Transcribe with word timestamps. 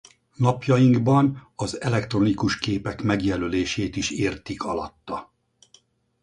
Napjainkban 0.35 1.51
az 1.55 1.81
elektronikus 1.81 2.57
képek 2.59 3.01
megjelölését 3.01 3.95
is 3.95 4.11
értik 4.11 4.63
alatta. 4.63 5.33